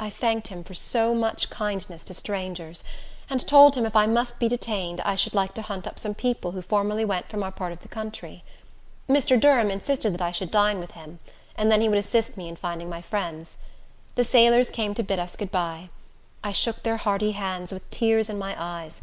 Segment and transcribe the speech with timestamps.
[0.00, 2.82] I thanked him for so much kindness to strangers,
[3.28, 6.12] and told him if I must be detained, I should like to hunt up some
[6.12, 8.42] people who formerly went from our part of the country.
[9.08, 9.38] Mr.
[9.38, 11.20] Durham insisted that I should dine with him,
[11.54, 13.58] and then he would assist me in finding my friends.
[14.16, 15.90] The sailors came to bid us good by.
[16.42, 19.00] I shook their hardy hands, with tears in my eyes.